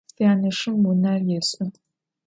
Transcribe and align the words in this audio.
Syaneşşım 0.15 0.75
vuner 0.85 1.19
yêş'ı. 1.29 1.65